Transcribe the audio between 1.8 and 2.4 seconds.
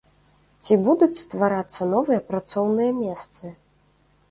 новыя